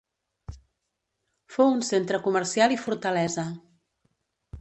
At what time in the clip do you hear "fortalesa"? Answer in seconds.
2.87-3.45